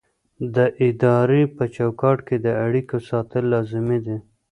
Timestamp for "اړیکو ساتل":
2.65-3.43